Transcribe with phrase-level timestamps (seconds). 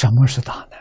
[0.00, 0.80] 什么是大难？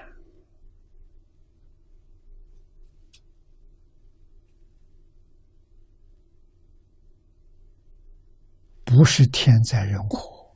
[8.86, 10.56] 不是天灾人祸，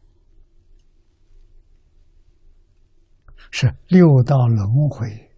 [3.52, 5.30] 是六道轮回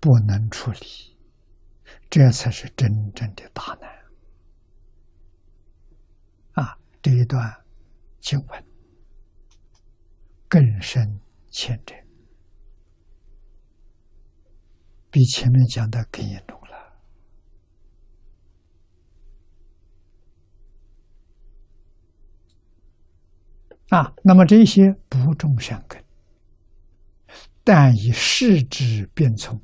[0.00, 1.16] 不能处理，
[2.10, 3.88] 这才是真正的大难。
[6.54, 7.64] 啊，这一段
[8.18, 8.64] 经文
[10.48, 11.20] 更深
[11.52, 11.96] 浅真，
[15.10, 16.60] 比前面讲的更严重了。
[23.88, 26.04] 啊，那么这些不种善根，
[27.64, 29.60] 但以世之变从，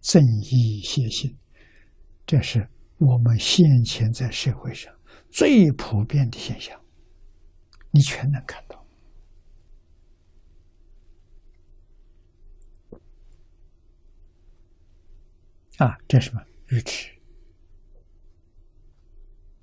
[0.00, 1.36] 正义邪心，
[2.24, 4.94] 这是我们现前在社会上
[5.30, 6.80] 最普遍的现象，
[7.90, 8.79] 你全能看到。
[15.80, 17.10] 啊，这什么愚痴？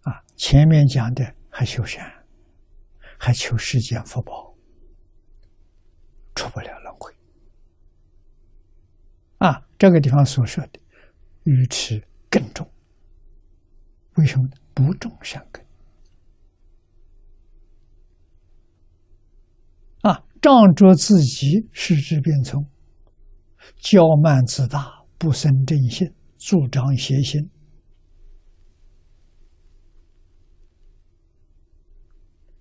[0.02, 2.14] 啊，前面讲的还修善。
[3.20, 4.56] 还求世间福报，
[6.36, 7.12] 出不了轮回。
[9.40, 10.80] 啊，这个地方所说的
[11.44, 12.72] 愚痴更重，
[14.18, 14.52] 为什么呢？
[14.76, 15.66] 不种善根。
[20.02, 22.64] 啊，仗着自己失之变聪，
[23.82, 27.50] 骄慢自大，不生正心，助长邪心。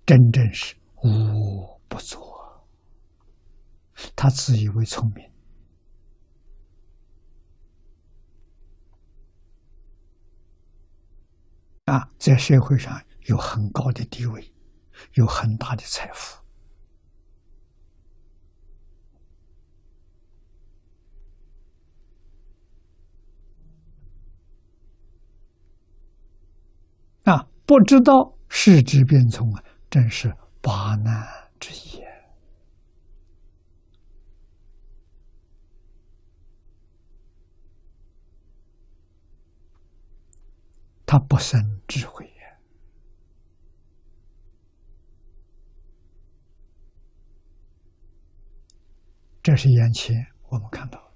[0.05, 2.65] 真正是无不作，
[4.15, 5.29] 他自以为聪明。
[11.85, 14.53] 啊，在社会上有很高的地位，
[15.13, 16.41] 有很大的财富。
[27.67, 29.63] 不知道世之变聪啊。
[29.89, 31.25] 正是八难
[31.59, 32.03] 之一，
[41.05, 42.59] 他不生智慧呀。
[49.41, 50.15] 这是眼前
[50.49, 51.06] 我们看到。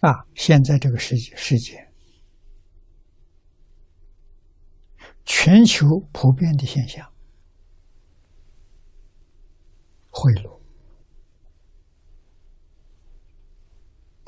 [0.00, 1.92] 啊，现在这个世界世界，
[5.26, 7.12] 全球普遍的现象，
[10.08, 10.58] 贿赂。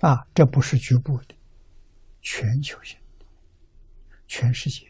[0.03, 1.35] 啊，这不是局部的，
[2.21, 3.25] 全球性的，
[4.27, 4.87] 全世界。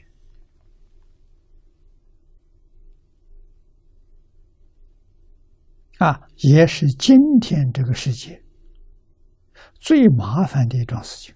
[5.99, 8.42] 啊，也是今天这个世界。
[9.83, 11.35] 最麻烦的一桩事情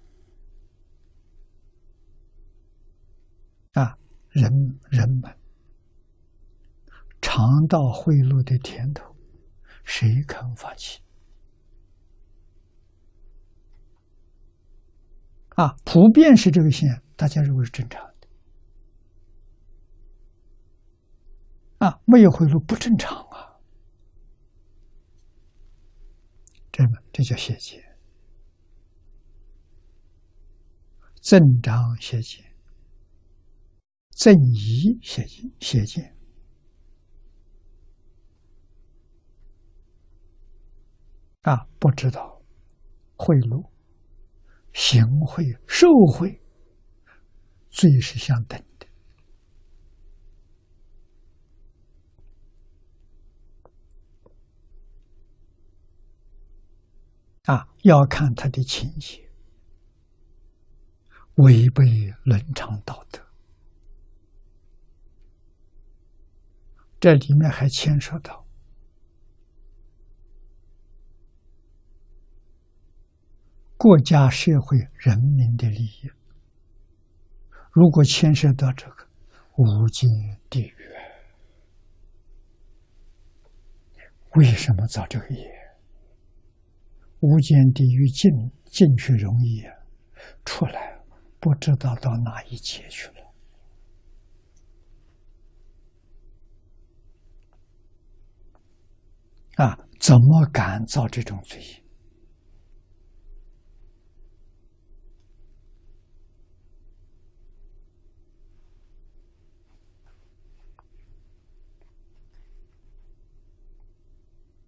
[3.73, 3.97] 啊，
[4.29, 4.49] 人
[4.89, 5.37] 人们
[7.19, 9.13] 尝到贿赂的甜头，
[9.83, 11.01] 谁肯发起？
[15.49, 18.27] 啊，普遍是这个现象大家认为是正常的。
[21.79, 23.59] 啊，没有贿赂不正常啊，
[26.71, 27.85] 这这叫邪见。
[31.29, 32.41] 正章邪见，
[34.11, 36.15] 正义邪见，邪见
[41.41, 41.67] 啊！
[41.79, 42.41] 不知道
[43.17, 43.69] 贿赂、
[44.71, 46.41] 行贿、受贿，
[47.69, 48.87] 罪是相等的
[57.53, 57.67] 啊！
[57.83, 59.26] 要看他的情节。
[61.37, 61.83] 违背
[62.23, 63.21] 伦常道德，
[66.99, 68.43] 这里面还牵涉到
[73.77, 76.09] 国家、社会、人民的利益。
[77.71, 79.07] 如果牵涉到这个，
[79.57, 80.09] 无间
[80.49, 80.75] 地狱，
[84.37, 85.45] 为什么造这个业？
[87.19, 88.31] 无间地狱进
[88.65, 89.61] 进去容易，
[90.43, 90.96] 出来。
[91.47, 93.33] 不知道到哪一界去了。
[99.55, 101.63] 啊，怎么敢造这种罪？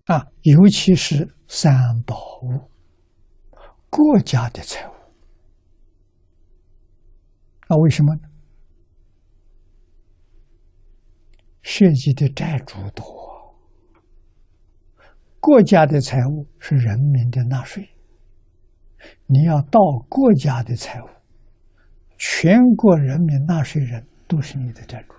[0.06, 2.72] 啊，尤其是三宝物，
[3.90, 4.99] 国家的财物。
[7.70, 8.22] 那，为什么呢？
[11.62, 13.06] 涉及的债主多，
[15.40, 17.88] 国家的财物是人民的纳税，
[19.28, 19.80] 你要盗
[20.10, 21.08] 国家的财物，
[22.18, 25.14] 全国人民纳税人都是你的债主，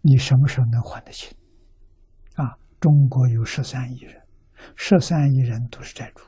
[0.00, 1.32] 你什么时候能还得清？
[2.34, 4.20] 啊，中国有十三亿人，
[4.74, 6.24] 十三亿人都是债主，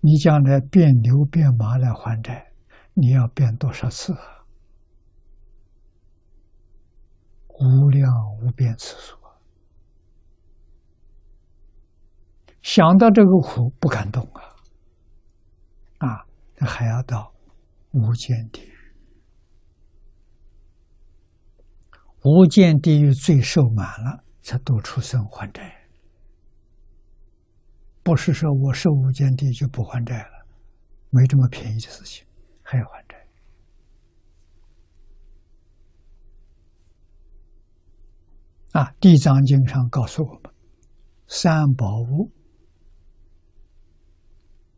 [0.00, 2.52] 你将来变牛变马来还债。
[2.94, 4.44] 你要变多少次啊？
[7.60, 8.12] 无量
[8.42, 9.16] 无边次数
[12.60, 14.42] 想到这个苦不敢动啊！
[15.98, 17.32] 啊，那还要到
[17.92, 18.74] 无间地狱。
[22.24, 25.77] 无间地狱罪受满了，才多出生还债。
[28.08, 30.46] 不是说我受无间地就不还债了，
[31.10, 32.26] 没这么便宜的事情。
[32.62, 33.28] 还要还债
[38.72, 38.84] 啊！
[38.98, 40.54] 《地藏经》上告诉我们，
[41.26, 42.32] 三宝物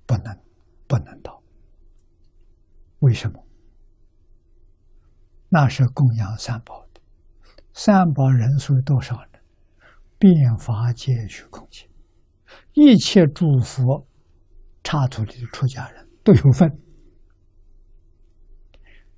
[0.06, 0.36] 不能
[0.88, 1.40] 不能到。
[2.98, 3.46] 为什么？
[5.48, 7.00] 那是供养三宝的，
[7.74, 9.38] 三宝人数多少呢？
[10.18, 11.88] 遍法界虚空界，
[12.74, 14.06] 一切诸佛
[14.84, 16.70] 刹土里的出家人都有份。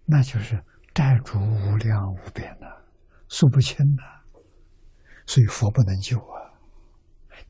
[0.05, 0.63] 那就是
[0.93, 2.67] 债主无量无边的，
[3.29, 4.03] 数不清的，
[5.27, 6.53] 所以佛不能救啊！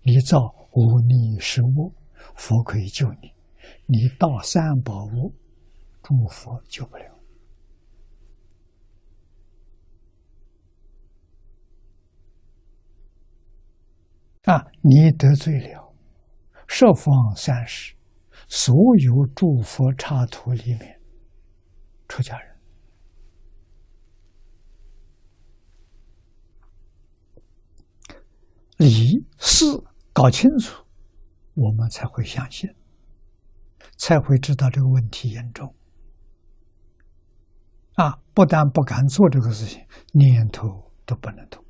[0.02, 0.38] 你造
[0.72, 1.93] 无逆十恶，
[2.37, 3.34] 佛可以救你；
[3.87, 5.34] 你盗三宝物，
[6.02, 7.19] 诸佛救不了。
[14.44, 15.91] 啊，你得罪了
[16.74, 17.94] 十方三世，
[18.48, 20.98] 所有诸佛刹土里面
[22.08, 22.56] 出家人。
[28.78, 29.66] 理事
[30.14, 30.82] 搞清楚，
[31.52, 32.75] 我们才会相信，
[33.98, 35.75] 才会知道这个问题严重。
[37.96, 41.62] 啊，不但不敢做这个事情，念头都不能动。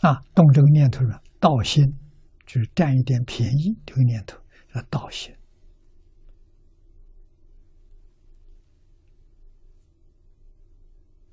[0.00, 1.84] 啊，动这个念头呢，道心，
[2.46, 4.38] 就是占一点便宜，这个念头
[4.72, 5.36] 叫盗心，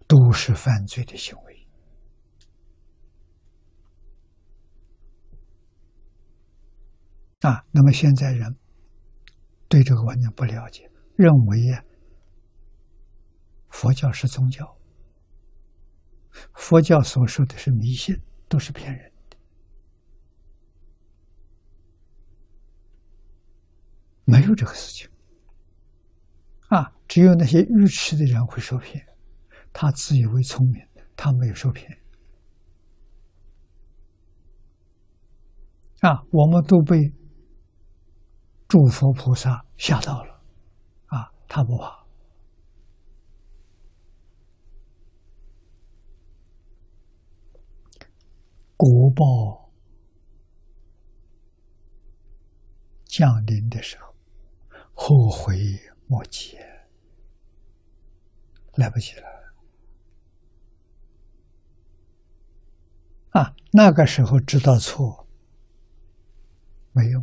[0.07, 1.68] 都是犯罪的行为。
[7.42, 8.57] 啊，那么现在人
[9.68, 11.83] 对这个完全不了解，认为呀，
[13.69, 14.77] 佛教是宗教，
[16.54, 18.15] 佛教所说的是迷信，
[18.48, 19.12] 都是骗人
[24.25, 25.10] 没有这个事情。
[26.70, 29.06] 啊，只有那些愚痴的人会受骗，
[29.72, 32.00] 他自以为聪明，他没有受骗。
[36.02, 37.14] 啊，我们都被。
[38.65, 40.42] 诸佛菩萨吓到了，
[41.06, 42.08] 啊，他不怕，
[48.75, 49.70] 国报
[53.06, 54.12] 降临的时候，
[55.05, 55.53] 后悔
[56.07, 56.57] 莫及，
[58.75, 59.27] 来不及了。
[63.31, 65.27] 啊，那个时候知道错
[66.93, 67.22] 没用。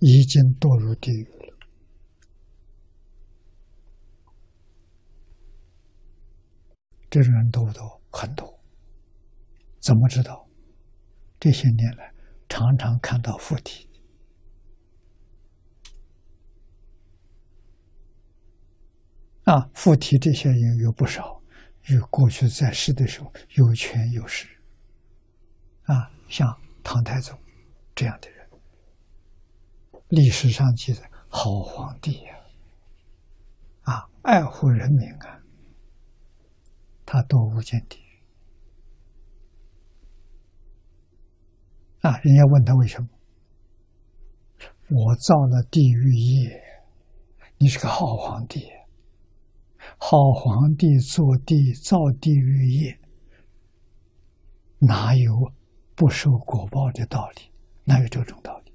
[0.00, 1.56] 已经堕入地狱了。
[7.08, 8.02] 这种人多不多？
[8.10, 8.60] 很多。
[9.78, 10.44] 怎么知道？
[11.38, 12.12] 这些年来，
[12.48, 13.88] 常常看到附体。
[19.52, 21.42] 啊，附体这些人有不少，
[21.88, 24.48] 有过去在世的时候有权有势。
[25.82, 27.38] 啊，像唐太宗
[27.94, 28.48] 这样的人。
[30.08, 32.34] 历史上记载，好皇帝呀，
[33.82, 35.42] 啊，爱护人民啊，
[37.04, 38.22] 他都无间地狱
[42.00, 42.16] 啊！
[42.22, 43.08] 人家问他为什么？
[44.88, 46.62] 我造了地狱业，
[47.58, 48.66] 你是个好皇帝，
[49.98, 53.00] 好皇帝做地造地狱业，
[54.78, 55.52] 哪有
[55.94, 57.52] 不受果报的道理？
[57.84, 58.72] 哪有这种道理？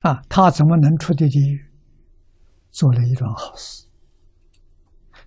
[0.00, 1.64] 啊，他怎么能出的地狱？
[2.70, 3.86] 做了一桩好事，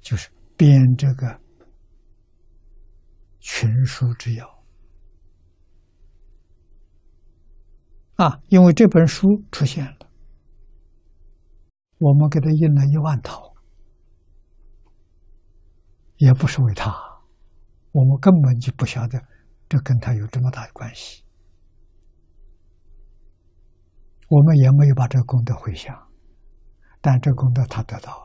[0.01, 1.39] 就是编这个
[3.39, 4.54] 群书之要
[8.15, 9.97] 啊，因为这本书出现了，
[11.97, 13.53] 我们给他印了一万套，
[16.17, 16.95] 也不是为他，
[17.91, 19.21] 我们根本就不晓得
[19.67, 21.23] 这跟他有这么大的关系，
[24.29, 25.93] 我们也没有把这个功德回向。
[27.01, 28.11] 但这功德他得到